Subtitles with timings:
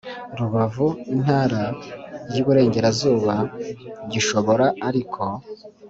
[0.37, 1.61] Rubavu intara
[2.31, 3.35] y iburengerazuba
[4.11, 5.23] gishobora ariko